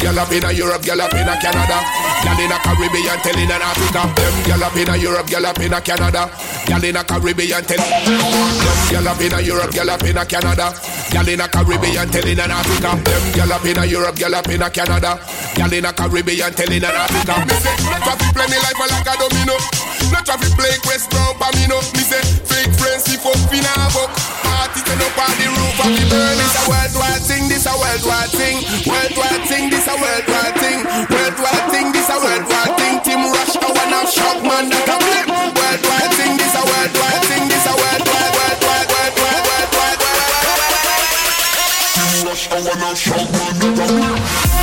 [0.00, 1.78] gyal up inna Europe, gyal up inna Canada,
[2.22, 4.02] gyal inna Caribbean, telling in Africa.
[4.14, 6.30] Them gyal up inna Europe, gyal up inna Canada,
[6.66, 7.90] gyal inna Caribbean, telling.
[8.06, 10.72] Them gyal up inna Europe, gyal up inna Canada,
[11.10, 12.90] gyal inna Caribbean, telling in Africa.
[13.02, 15.18] Them gyal up inna Europe, gyal up inna Canada,
[15.54, 17.34] gyal inna Caribbean, telling in Africa.
[17.46, 17.76] Me say,
[18.32, 19.87] play me life like a domino.
[20.12, 21.78] Not traffic play Quest Brown Pamino.
[21.94, 24.10] Me say, fake friends, if up in a book.
[24.44, 26.36] Party turn up on the roof of the burn.
[26.38, 28.56] This a worldwide thing, this a worldwide thing.
[28.88, 30.78] Worldwide thing, this a worldwide thing.
[31.12, 32.94] Worldwide thing, this a worldwide thing.
[33.04, 35.28] Team Rush, I wanna shock man that a flip.
[35.28, 37.44] Worldwide thing, this a worldwide thing.
[37.48, 40.78] This a worldwide, worldwide, worldwide, worldwide, worldwide.
[41.94, 44.57] Team Rush, I wanna shock man that a flip.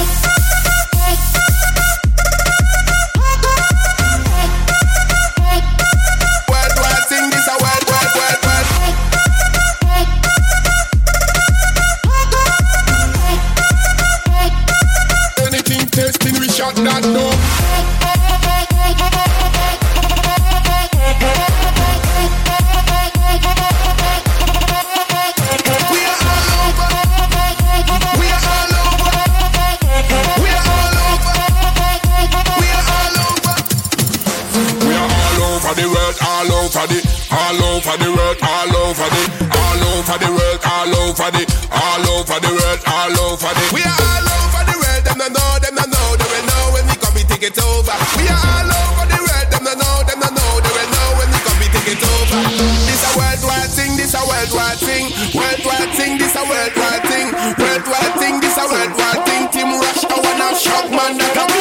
[41.15, 43.63] Over the, all over the world, all over the.
[43.71, 46.63] We are all over the world, them no know, them no know, they will know
[46.75, 47.95] when we come, we take it over.
[48.19, 51.07] We are all over the world, them no know, them no know, they will know
[51.15, 52.39] when we come, we take it over.
[52.83, 57.27] This a worldwide thing, this a worldwide thing, worldwide thing, this a worldwide thing,
[57.63, 59.47] worldwide thing, this a worldwide thing.
[59.55, 61.54] Team Rush, I wanna shock man that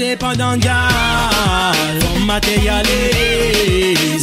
[0.00, 1.98] ça indépendant, gal.
[2.14, 2.86] On matérialise.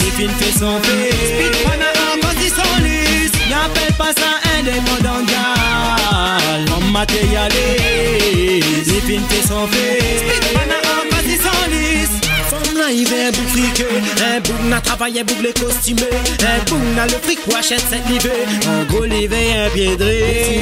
[0.04, 1.14] Les films fait son fils.
[1.14, 3.32] Speed pana en position lisse.
[3.50, 6.66] Y'appelle pas ça indépendant, gal.
[6.78, 8.88] On matérialise.
[8.88, 10.20] Les films fait son fils.
[10.20, 12.18] Speed pana en position lisse.
[12.50, 13.94] Femme là, il vient bout friquer.
[14.36, 16.18] Un bout n'a travaillé, bout les costumés.
[16.42, 18.46] Un bout n'a le fric ou achète cette livée.
[18.68, 20.62] Un gros livre, un pied dré.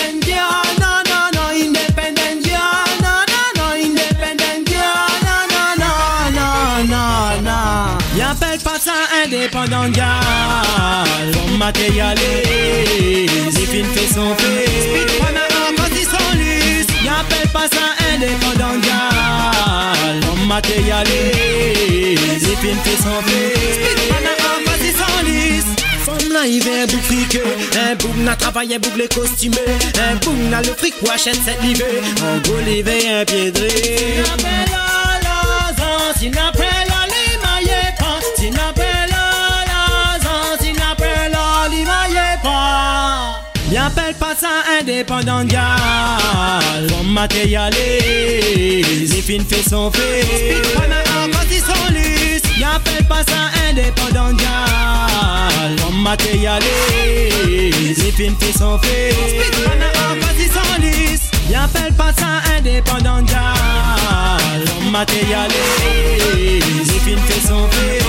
[8.31, 8.93] M'appelle pas ça
[9.25, 10.07] indépendant gal
[11.33, 12.23] Bon matérialiste
[13.57, 21.11] Les fait son fait Speedrunner en position lisse Y'appelle pas ça indépendant gal matérialiste
[22.41, 25.11] Les fait son fait Speedrunner en position
[26.37, 27.43] un bouc friqué
[27.75, 29.57] Un bouc n'a travaillé, un bouc les costumé.
[30.09, 31.83] Un bouc n'a le fric ou achète cette livée.
[32.23, 33.67] En gros, un pied dré
[36.29, 36.51] n'a
[43.71, 44.35] Y'appelle pas.
[44.39, 44.47] Ça
[44.79, 45.43] indépendant.
[45.45, 46.87] gal.
[46.89, 53.51] Comme matérialiste Les filles fait son fait Pendant quand ils sont lisses Y'appelle pas ça
[53.69, 55.75] indépendant gal.
[55.83, 56.67] Comme matérialiste
[57.79, 59.13] Les filles fait son fait
[59.63, 61.20] Pendant quand ils sont lisses
[61.61, 65.83] Y'appelle pas ça indépendant gal Comme matérialiste
[66.35, 67.99] Les filles fait son fait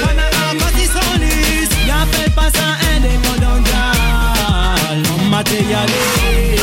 [0.00, 0.30] Pendant
[0.60, 6.22] quand ils sont lisses Y'appelle pas ça indépendant gal Comme matérialiste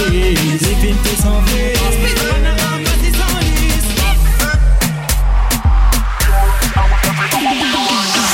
[0.10, 1.74] Les filles fait son fait
[2.30, 2.56] Pendant
[2.86, 3.58] quand ils sont lisses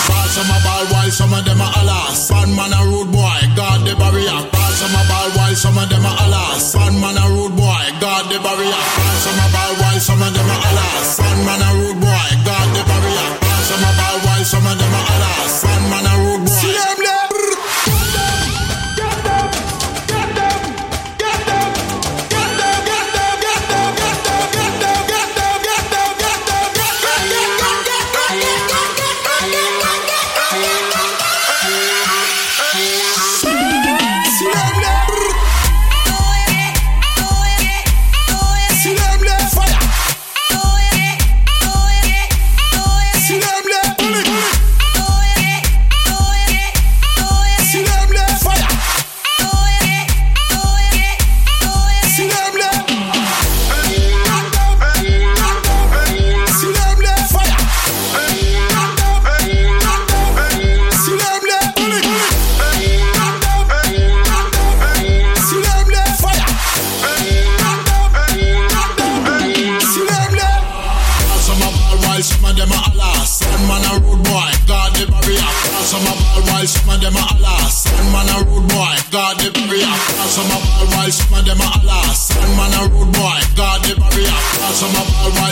[0.07, 2.29] Ball some a ball while some of them a alas.
[2.29, 4.37] Bad man a rude boy, guard the barrier.
[4.51, 6.73] Ball some a ball while some of them a alas.
[6.75, 7.32] Bad man a
[7.83, 8.83] boy, guard the barrier.
[9.23, 10.72] Some a ball while some of them a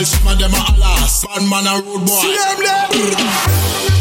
[0.02, 1.24] of them a alas.
[1.24, 2.06] One man a rude boy.
[2.06, 3.91] See them there.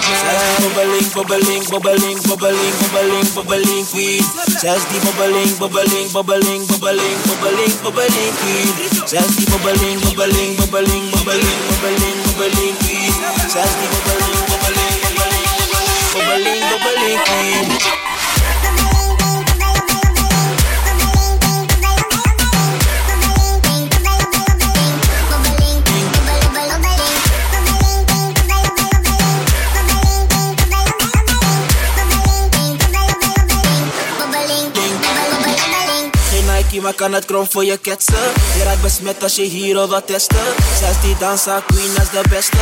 [0.00, 0.60] Gaat neem met mij.
[0.64, 4.24] Bobbeling, bobbeling, bobbeling, bobbeling, bobbeling, bobbeling, queen.
[4.60, 8.70] Zelfs die bobbeling, bobbeling, bobbeling, bobbeling, bobbeling, bobbeling, queen.
[9.04, 13.12] Zelfs die bobbeling, bobbeling, bobbeling, bobbeling, bobbeling, bobbeling, queen.
[13.54, 15.00] Zelfs die bobbeling, bobbeling,
[16.12, 17.72] bobbeling,
[36.80, 38.24] maar kan het krom voor je ketsen.
[38.56, 40.46] Je raakt besmet als je hier wat testen.
[40.78, 42.56] Zelfs die dansa queen is de beste.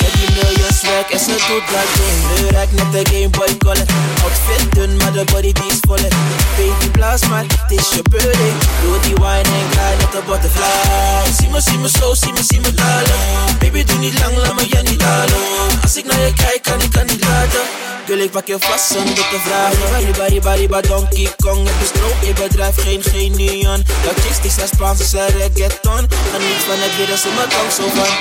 [0.00, 2.18] Met die million swag en ze doet dat ding.
[2.40, 3.76] Nu raakt net de Game Boy.
[4.22, 6.08] Outfit dun, maar de body die is volle.
[6.56, 8.52] Baby blaas maar, het is je birthday.
[8.82, 11.32] Doe die wine en glide met de butterfly.
[11.38, 13.18] Zie me, zie me zo, zie me, zie me dalen.
[13.58, 15.40] Baby doe niet lang, laat me je niet dalen.
[15.82, 17.84] Als ik naar je kijk, kan ik kan niet laten.
[18.06, 21.82] Wil ik pak je vast zonder te vragen Bari bari bari ba Donkey Kong Het
[21.82, 26.08] is droog, je bedrijf geen genion Die zijn Spaans, ze zijn reggaeton.
[26.32, 28.12] Geniet van het weer, dat ze mijn tong zo van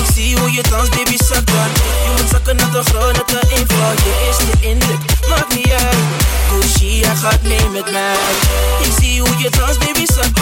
[0.00, 1.48] Ik zie hoe je dans, baby, zak
[2.04, 5.96] Je moet zakken naar de grond, het een inval Je eerste indruk, maakt niet uit
[6.50, 8.16] Gucci, hij gaat mee met mij
[8.86, 10.36] Ik zie hoe je dans, baby, zak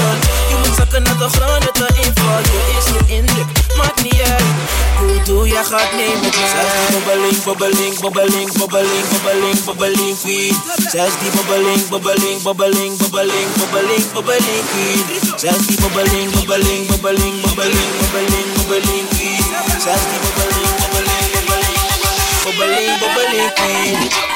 [0.51, 2.61] Je moet zakken naar de het een inval Je
[5.71, 6.53] gaat mee met mij
[6.93, 10.57] Bobbeling, bobbeling, bobbeling, bobbeling, bobbeling, bobbeling, queen
[10.91, 15.05] Zelfs die bobbeling, bobbeling, bobbeling, bobbeling, bobbeling, bobbeling, queen
[15.37, 19.45] Zelfs die bobbeling, bobbeling, bobbeling, bobbeling, bobbeling, bobbeling, queen
[19.85, 21.79] Zelfs die bobbeling, bobbeling, bobbeling,
[22.45, 24.34] bobbeling, bobbeling, queen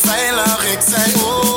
[0.00, 0.82] die veilig, ik
[1.22, 1.55] oh.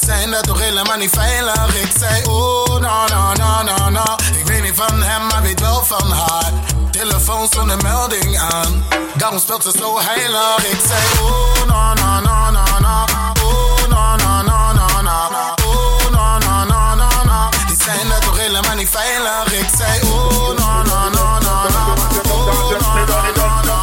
[0.00, 1.74] die zijn dat toch helemaal niet veilig.
[1.82, 4.18] Ik zei, oh, na, na, na, na, na.
[4.38, 6.52] Ik weet niet van hem, maar weet wel van haar.
[6.90, 8.84] Telefoon zonder melding aan.
[9.14, 10.58] Daarom speelt ze zo heilig.
[10.58, 13.06] Ik zei, oh, na, na, na, na, na.
[13.42, 15.54] Oh, na, na, na, na, na.
[15.66, 17.48] Oh, na, na, na, na, na.
[17.66, 19.52] Die zijn dat toch helemaal niet veilig.
[19.52, 21.86] Ik zei, oh, na, na, na, na, na.
[22.32, 23.78] Oh, na, na, na, na, na.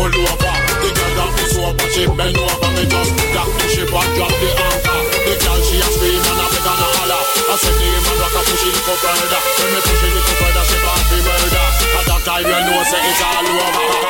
[0.00, 0.54] pull over.
[0.80, 4.32] The girl got that is sober, she bend over me just that ship and drop
[4.32, 5.00] the anchor.
[5.28, 7.22] The girl she a scream and a beg and a holler.
[7.52, 9.40] I said the man rock a push it little further.
[9.60, 11.66] When me push it little further, she want be murder.
[12.00, 14.09] At that time you know say it's all over.